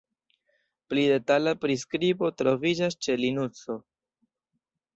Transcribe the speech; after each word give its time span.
Pli 0.93 1.03
detala 1.11 1.53
priskribo 1.67 2.31
troviĝas 2.43 2.99
ĉe 3.07 3.19
Linukso. 3.27 3.79